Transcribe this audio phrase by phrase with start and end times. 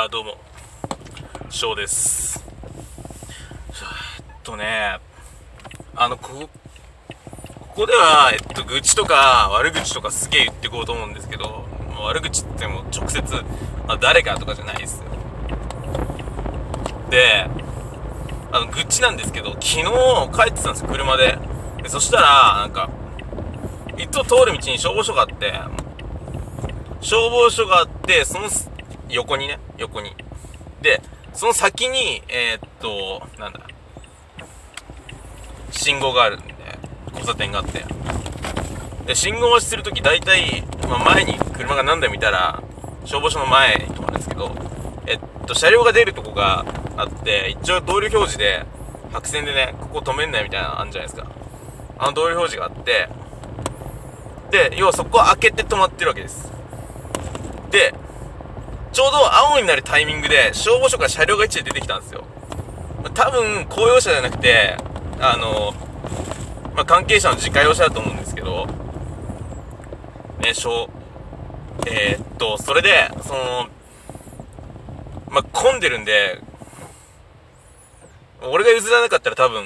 [0.00, 0.36] あどうも。
[1.50, 2.44] 翔です。
[4.18, 5.00] えっとね
[5.96, 6.48] あのここ
[7.74, 11.64] こでは、えっと、愚痴とか悪口とかすげえ言ってこうと思うんですけど
[12.00, 13.24] 悪口っても直接、
[13.88, 15.04] あ、誰かとかじゃないですよ。
[17.10, 17.48] で
[18.52, 21.36] あの愚痴なんですけど昨日帰ってたんですよ車で。
[21.82, 22.88] でそしたらなんか
[23.98, 25.52] いつも通る道に消防署があって
[27.00, 28.48] 消防署があってその
[29.10, 30.14] 横にね横に。
[30.82, 31.00] で
[31.32, 33.60] その先にえー、っとなんだ。
[35.70, 36.54] 信号があるんで
[37.08, 37.84] 交差点があって。
[39.06, 42.62] で信号待ちするとき大体、まあ、前に車が何台もいたら
[43.04, 44.54] 消防署の前に止まるんですけど
[45.06, 48.66] えっと車両が出るとこがあって一応道路表示で
[49.12, 51.30] 白線でねここ止めんなよみたいなのあるじゃないですか。
[51.98, 53.08] あの道路表示があって
[54.50, 56.52] で要はそこを開けて止まってるわけです。
[57.70, 57.94] で
[58.98, 62.24] ちょうど青になるタイミングで消防署から車両が1台出てきたんですよ。
[63.14, 64.76] 多分公用車じゃなくて
[65.20, 65.72] あの
[66.74, 68.66] まあ、関係者の自家用車だと思うんですけど
[70.40, 70.90] ねしょ
[71.86, 73.68] えー、っとそれでその
[75.30, 76.42] まあ、混んでるんで
[78.42, 79.64] 俺が譲らなかったら多分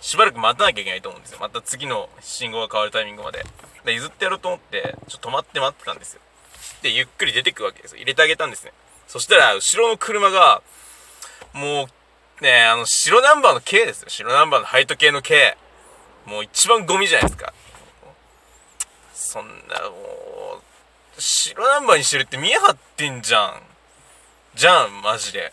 [0.00, 1.38] しばらく待たなきゃいけないと思うんですよ。
[1.40, 3.46] また次の信号が変わるタイミングまで。
[3.84, 6.20] で譲ってやろうと思ってちょっと止まって待ってたんですよ。
[6.82, 7.98] でゆっくり出てくわけですよ。
[7.98, 8.72] 入れてあげたんですね。
[9.08, 10.62] そしたら後ろの車が
[11.52, 11.88] も
[12.40, 14.08] うねあの白ナンバーの K ですよ。
[14.08, 15.56] 白ナンバーのハイト系の K
[16.26, 17.52] もう一番ゴミじゃないですか。
[19.14, 19.52] そんな
[19.90, 20.60] も
[21.16, 23.62] う白ナンバーにしてるって見え張ってんじゃん。
[24.54, 25.52] じゃんマジで。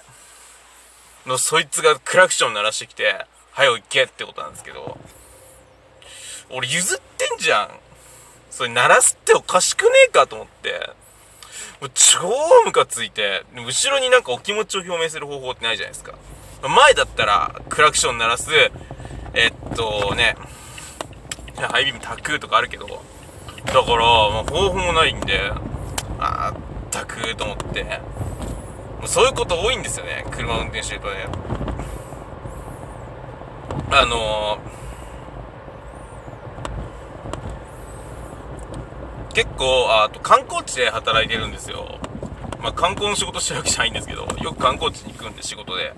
[1.25, 4.97] のそいつがクラクション鳴らしてきて「早よ行け」ってことなんですけど。
[6.49, 7.69] 俺譲ってんじゃん。
[8.51, 10.89] それ鳴らすっておかしくねえかと思って。
[11.81, 12.19] もう超
[12.65, 16.13] ムカついて後ろになんかお気持ちを表明する方法ってないじゃないですか。
[16.67, 18.49] 前だったらクラクション鳴らす
[19.33, 20.35] えっとね
[21.57, 23.01] ハイビームタクとかあるけどだか
[23.73, 25.51] ら、まあ、方法もないんで
[26.19, 27.99] あータクと思って。
[29.05, 31.27] そういうこと多いんですよね車運転してるとね。
[33.91, 34.59] あのー、
[39.33, 41.99] 結構あと観光地で働いてるんですよ。
[42.61, 45.93] まあ観光の仕事してるわけじゃないんですけどよく観光地に行くんで仕事で。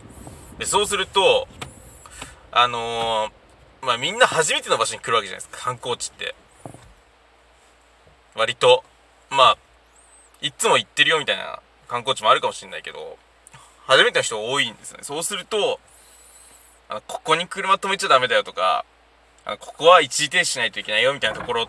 [0.60, 1.48] でそうすると
[2.52, 6.36] あのー、まあみんな初めての場所に来るわけじゃないですか観光地って。
[8.36, 8.84] 割と。
[9.30, 9.58] まあ
[10.42, 13.18] いつも行ってるよみたいな観光地もあるかもしれないけど、
[13.88, 15.00] 初めての人多いんですね。
[15.02, 15.80] そうすると、
[16.90, 18.86] あの、ここに車止めちゃダメだよとか、
[19.44, 21.68] あの、ここは一時停止しないといけないよみたいなところ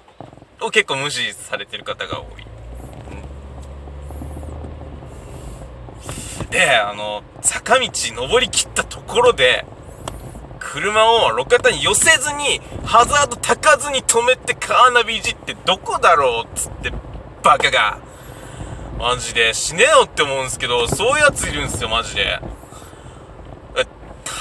[0.60, 2.46] を結構無視されてる方が多い。
[6.50, 9.66] で、あの、坂道登り切ったところで、
[10.58, 16.92] 車を路肩に寄せずに、ハザードたかずに止めてカーナビいじってどこだろうっつって、
[17.42, 17.98] バカが。
[18.98, 19.52] マジで。
[19.52, 22.40] 死ねよって思うんですけど、そういうやついるんですよ、マジで。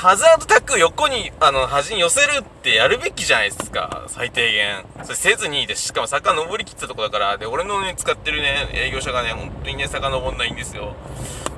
[0.05, 4.05] ハザードタック横に、あの、端に寄せるってやるべきじゃないですか。
[4.07, 4.85] 最低限。
[5.01, 10.95] それせずにで、しかも坂登りきったとこだから、で、俺のね、使ってるね、営業者がね、本当にね、坂登んないんですよ。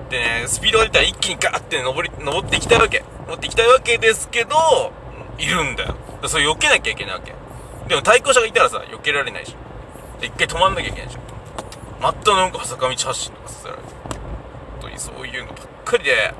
[0.09, 3.03] でね、スピードが出たら一気にガーって、ね、登り、登っていきたいわけ。
[3.23, 4.55] 登っていきたいわけですけど、
[5.37, 5.97] いるんだよ。
[6.21, 7.33] だそれ避けなきゃいけないわけ。
[7.89, 10.21] でも対向車がいたらさ、避けられないでしょ。
[10.21, 11.19] で、一回止まんなきゃいけないでしょ。
[12.01, 13.87] またなんか坂道発進とかさせられて
[14.79, 16.33] 本当にそういうのばっかりで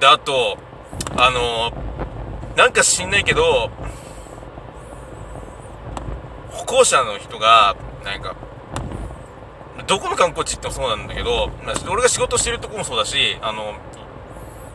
[0.00, 0.56] であと
[1.16, 3.70] あのー、なんか知んないけど
[6.50, 8.36] 歩行者の人がなんか
[9.86, 13.74] どこの観光地ってもそうなんだけど、まあ、俺が仕事してるとこもそうだしあの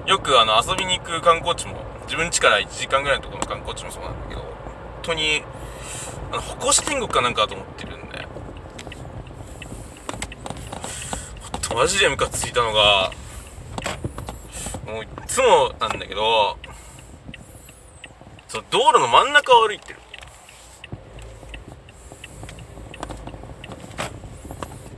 [0.06, 4.50] よくあの遊びに行く観光地も自分家から1時間ぐらいのところの観光地もそうなんだけど本
[5.02, 5.44] 当に
[6.32, 8.28] あの歩行者天国かなんかと思ってるんで。
[11.78, 13.12] マジでムカついたのが、
[14.88, 16.58] もういつもなんだけど、
[18.48, 20.00] その道路の真ん中を歩いてる。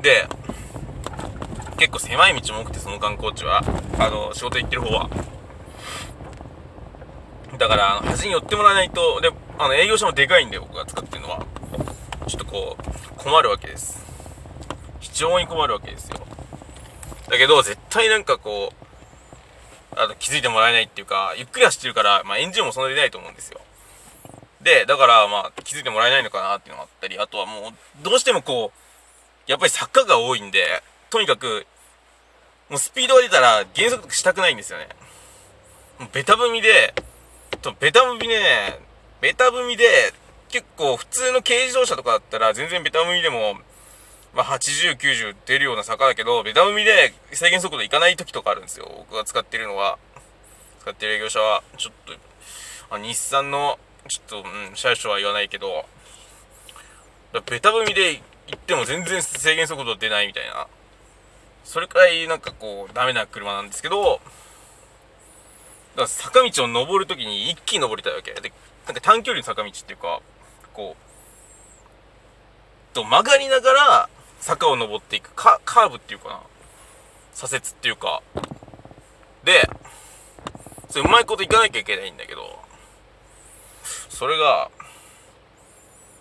[0.01, 0.27] で、
[1.77, 3.62] 結構狭い道も多くて、その観光地は。
[3.97, 5.09] あの、仕事行ってる方は。
[7.57, 11.45] だから、あの、端に寄ってもらわないと、で、あの、営業所もでかいんで、僕が使ってるのは。
[12.27, 14.06] ちょっとこう、困るわけです。
[15.00, 16.21] 非常に困るわけですよ。
[17.27, 18.79] だけど、絶対なんかこう、
[20.00, 23.60] あの気づいてもらえないっていうか、ゆっくり走ってるから、まあ、エンジンもそんなに出ないと思うんですよ。
[24.62, 31.68] で、だから、まあ、気づいてもらえないのかなっていうのがあったり、あとはもう、どうしてもこう、やっぱり坂が多いんで、とにかく、
[32.69, 34.88] もうスピードが出たら減速したくないんですよね。
[36.00, 36.94] もうベタ踏みで、
[37.81, 38.80] ベタ踏みでね、
[39.19, 40.13] ベタ踏みで、
[40.48, 43.57] 結構普通の軽自動車とかだったら全然ベタ踏みでも、
[44.34, 48.88] まあ、80、90出るような坂だけど、ベタ踏みで制限速度いかない時とかあるんですよ。
[49.10, 49.98] 僕が使ってるのは。
[50.81, 55.86] 使ってる営業車は、ちょっと、あ日産の、ちょっと、うん、車種は言わないけど、
[57.50, 58.24] ベタ踏みで行
[58.56, 60.68] っても全然制限速度出ないみたいな。
[61.64, 68.32] それくらいなんかこう、ダメな車なんですけど、だから坂道を登るときに一気に登りたいわけ。
[68.34, 68.52] で、
[68.86, 70.22] なんか短距離の坂道っていうか、
[70.74, 71.10] こう、
[72.94, 76.41] と曲がりながら坂を登っていくカカーブっていうかな。
[77.33, 78.21] 左折っていうか。
[79.44, 79.69] で、
[80.89, 82.59] それうまいこといかなきゃいけないんだけど、
[84.09, 84.69] それが、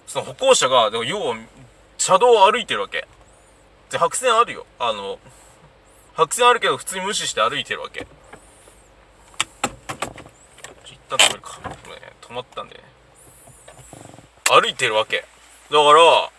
[0.06, 1.36] その歩行者が、でも要は、
[1.96, 3.06] 車道を歩いてるわけ。
[3.90, 4.66] で、白線あるよ。
[4.78, 5.18] あの、
[6.14, 8.06] 白線あるけど普通に無視して歩いてるわけ。
[10.84, 11.58] 一旦止めるか。
[11.60, 11.74] ね、
[12.20, 12.84] 止まったんでね。
[14.50, 15.18] 歩いてるわけ。
[15.18, 16.30] だから、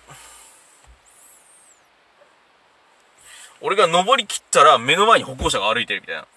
[3.61, 6.27] 俺が登り切ったら目の前に歩行者が歩いてるみたいな。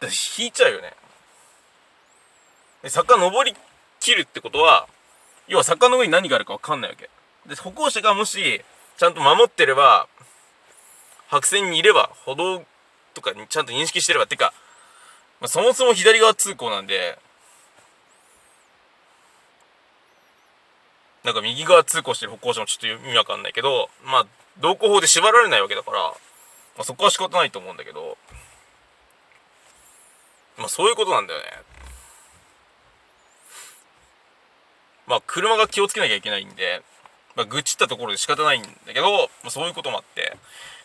[0.00, 0.08] だ
[0.38, 0.92] 引いちゃうよね。
[2.88, 3.56] 坂登り
[4.00, 4.86] 切るってことは、
[5.48, 7.10] 要は坂の上に何があるかわかんないわけ。
[7.48, 8.62] で、歩行者がもし、
[8.96, 10.06] ちゃんと守ってれば、
[11.28, 12.64] 白線にいれば、歩道
[13.14, 14.52] とかにちゃんと認識してれば、ってか、
[15.40, 17.18] まあ、そもそも左側通行なんで、
[21.24, 24.26] なんか右側通行してる歩行者もちょっと意味わかんないけど、まあ、
[24.60, 26.14] 道交法で縛られないわけだから、ま
[26.80, 28.18] あ、そこは仕方ないと思うんだけど、
[30.58, 31.46] まあそういうことなんだよね。
[35.06, 36.82] まあ車が気をつけなきゃいけないんで、
[37.36, 39.10] まあ愚痴ったところで仕方ないんだけど、
[39.42, 40.36] まあそういうこともあって。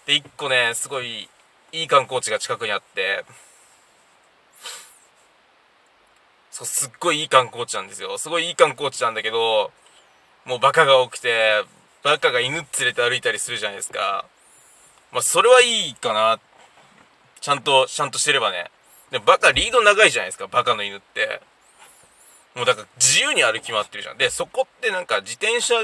[0.05, 1.29] で、一個ね、すごい
[1.71, 3.25] いい観光地が近くにあって、
[6.51, 8.17] そう、すっごいいい観光地なんですよ。
[8.17, 9.71] すごいいい観光地なんだけど、
[10.45, 11.63] もうバカが多くて、
[12.03, 14.25] バカが犬連れて歩いたりするじゃないですか。
[15.11, 16.39] まあそれはいいかな。
[17.41, 18.71] ちゃんと、ちゃんとしてればね。
[19.11, 21.41] でバカリード長いじゃないですか、バカの犬って。
[22.55, 24.17] もうだから自由に歩き回ってるじゃん。
[24.17, 25.75] で、そこってなんか自転車、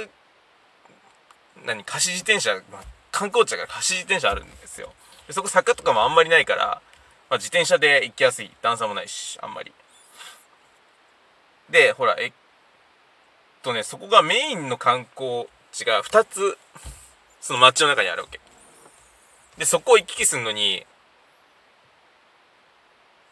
[1.65, 4.91] 何、貸し自転車、まあ、観光地だから貸し自転車あるんですよ。
[5.27, 6.81] でそこ坂とかもあんまりないから、
[7.29, 8.51] まあ、自転車で行きやすい。
[8.61, 9.73] 段差もないし、あんまり。
[11.69, 12.15] で、ほら、
[13.65, 16.57] とね、そこがメインの観光地が2つ、
[17.41, 18.39] その街の中にあるわけ。
[19.57, 20.85] で、そこを行き来するのに、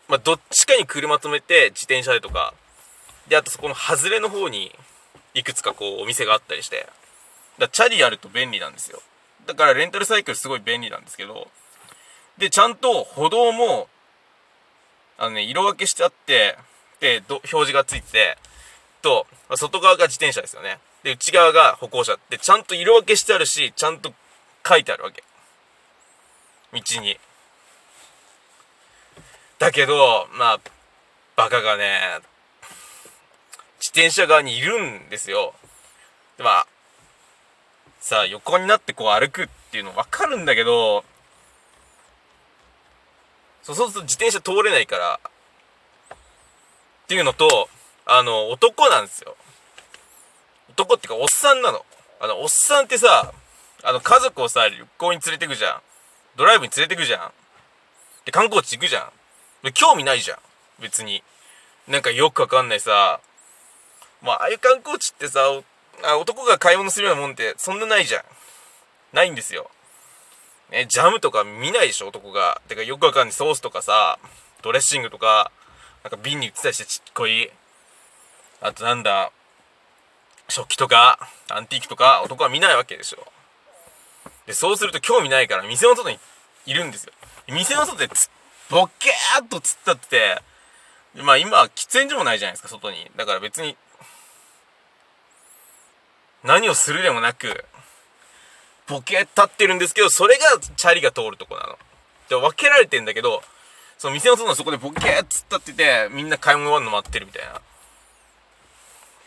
[0.07, 2.53] まあ、どっちかに車止めて自転車でとか、
[3.27, 4.75] で、あとそこの外れの方に、
[5.35, 6.87] いくつかこうお店があったりして、
[7.59, 9.01] だチャリやると便利なんですよ。
[9.45, 11.47] だからレンタルサイクルすごい便利なんですけど、
[12.37, 13.87] で、ちゃんと歩道も、
[15.17, 16.57] あのね、色分けしてあって、
[16.99, 18.37] で、表示がついてて、
[19.03, 20.79] と、まあ外側が自転車ですよね。
[21.03, 24.13] で、内側が歩行者って、ちゃんと色分けしてあるし、ちゃんと
[24.67, 25.23] 書いてあるわけ。
[26.71, 27.19] 道に。
[29.59, 30.59] だけど、まあ、
[31.35, 32.19] バカがね、
[33.79, 35.53] 自転車側にいるんですよ。
[36.39, 36.67] まあ、
[37.99, 41.03] さあ、横になってこう歩くっていうの分かるんだけど、
[43.61, 47.69] そうすると自転車通れないから、っていうのと、
[48.05, 49.35] あの、男なんですよ。
[50.69, 51.85] 男っていうか、おっさんなの。
[52.19, 53.33] あの、おっさんってさ、
[53.83, 55.81] あの、家族をさ、旅行に連れてくじゃん。
[56.35, 57.31] ドライブに連れてくじゃん。
[58.25, 59.11] で、観光地行くじゃん。
[59.63, 60.37] で、興味ないじゃん。
[60.81, 61.23] 別に。
[61.87, 63.19] なんかよくわかんないさ、
[64.21, 65.41] まあ、ああいう観光地ってさ、
[66.03, 68.23] あ男が買い物するようなもんってそんなないじゃん。
[69.11, 69.69] ないんですよ。
[70.71, 72.61] ね、ジャムとか見ないでしょ、男が。
[72.67, 74.17] てかよくわかんないソースとかさ、
[74.61, 75.51] ドレッシングとか、
[76.03, 77.51] なんか瓶に売ったりしてちっこい。
[78.63, 79.29] あとなんだ、
[80.47, 83.27] 食器とか、アンティークとか、男は見ないわけでしょ。
[84.45, 86.17] で、そうすると興味ないから店の外に
[86.65, 87.11] いるんですよ。
[87.47, 88.29] 店の外でつ
[88.69, 90.41] ボケーっと突っ立ってて、
[91.21, 93.11] まあ今は、喫煙所もないじゃないですか、外に。
[93.17, 93.75] だから別に、
[96.43, 97.65] 何をするでもなく、
[98.87, 101.77] ボケ立ってるんですけど、それがチャリが通るとこなの。
[102.29, 103.43] で、分けられてんだけど、
[103.97, 107.61] その店の外のそこでボケーっつったってて、みんな買い物終わるの待ってるみたいな。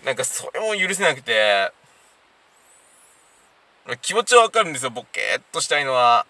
[0.06, 1.72] なんかそれも許せなくて、
[4.02, 6.26] 気持ちはわかるんですよ、ボケーっとしたいのは。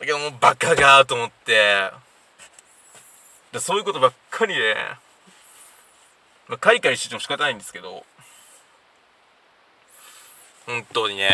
[0.00, 1.88] だけどもうバカがと思って、
[3.52, 4.76] でそういうことばっかりで、
[6.48, 8.04] まあ、カリカリしてても仕方ないんですけど、
[10.66, 11.30] 本当にね、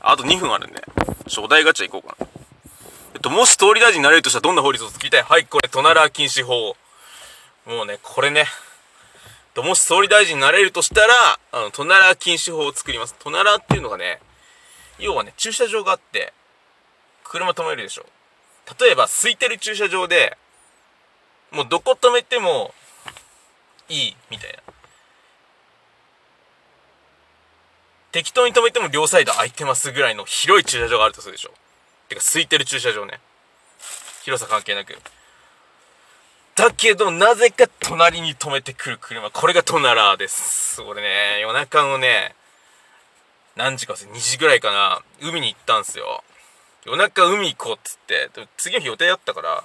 [0.00, 0.84] あと2分あるんで、
[1.28, 2.28] ちょお題ガチャ行こうかな。
[3.14, 5.22] えっと、もし総理大臣になれるとしたらどんな法律を作りたい？
[5.22, 6.76] はい、これ、トナラ禁止法。
[7.66, 8.44] もうね、これね。
[9.54, 13.14] ともし総理大臣になれるとしたら、あの、トナラ禁止法を作ります。
[13.18, 14.20] トナラっていうのがね、
[14.98, 16.32] 要はね、駐車場があって、
[17.24, 18.06] 車止めるでしょ。
[18.78, 20.36] 例えば、空いてる駐車場で、
[21.50, 22.74] もうどこ止めても
[23.88, 24.72] いい、みたいな。
[28.12, 31.52] 適当に止めても両サイド空いてますぐらいの広い駐車場があるとするでしょ。
[32.10, 33.20] てか空いてる駐車場ね
[34.24, 34.98] 広さ関係なく
[36.60, 39.30] だけどなぜか隣に止めてくる車。
[39.30, 40.82] これがトナラーです。
[40.82, 42.34] これね夜中のね
[43.56, 45.00] 何時か2時ぐらいかな。
[45.22, 46.22] 海に行ったんすよ。
[46.84, 48.28] 夜中海行こうっつって。
[48.58, 49.64] 次の日予定だったから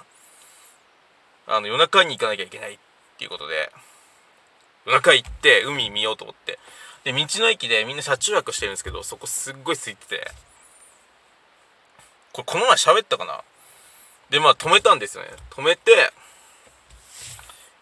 [1.48, 2.78] あの夜中に行かなきゃいけないっ
[3.18, 3.70] ていうことで
[4.86, 6.58] 夜中行って海見ようと思って。
[7.04, 10.30] で道の駅でみんな車中泊してるんですけどそこすっごい空いてて。
[12.32, 13.42] これこの前喋ったかな。
[14.30, 15.28] で、まあ止めたんですよね。
[15.50, 15.92] 止めて、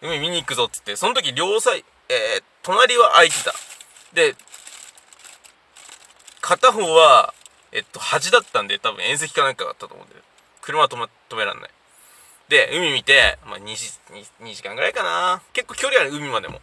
[0.05, 3.53] 海見に行くぞっつって、その時両サイ、えー、隣は空いてた。
[4.13, 4.35] で、
[6.41, 7.33] 片方は、
[7.71, 10.15] えっと、端だったんで、多分縁石かなんかだったと思うんで、
[10.61, 11.69] 車は止,、ま、止めらんない。
[12.49, 15.41] で、海見て、まあ2時 2, 2時間ぐらいかな。
[15.53, 16.61] 結構距離ある、海までも。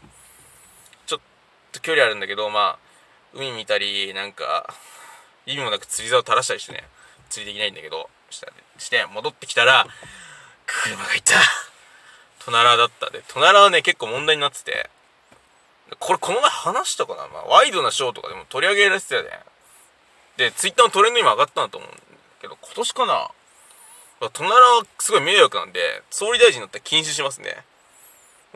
[1.07, 1.21] ちょっ
[1.73, 2.79] と距離あるんだけど、まあ、
[3.35, 4.73] 海見たり、なんか、
[5.47, 6.85] 意味もなく釣り竿垂らしたりしてね。
[7.33, 8.11] 釣りできないんだけど
[8.77, 9.87] して戻ってきたら
[10.67, 11.35] 車がいた
[12.45, 13.23] トナラだったで。
[13.29, 14.91] トナラはね結構問題になってて。
[15.99, 19.31] これこの前話したかな、まあ、ワイドなショーとかでも取り上げられてたよね。
[20.39, 21.99] でツイッターのトレンドにも上がったんだと思うんだ
[22.41, 23.31] けど今年かな？
[24.31, 25.81] トナラはすごい迷惑なんで
[26.11, 27.65] 総理大臣になったら禁止しますね。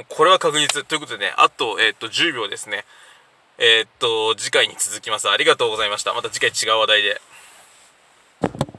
[0.09, 0.85] これは確実。
[0.87, 2.85] ということでねあと,、えー、っと10秒ですね。
[3.59, 5.29] えー、っと次回に続きます。
[5.29, 6.15] ありがとうございました。
[6.15, 7.21] また次回違う話題で。